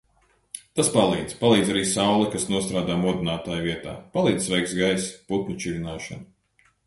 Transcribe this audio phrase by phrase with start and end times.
[0.77, 1.33] Tas palīdz.
[1.41, 3.93] Palīdz arī saule, kas nostrādā modinātāja vietā.
[4.15, 6.69] Palīdz svaigs gaiss, putnu čivināšana.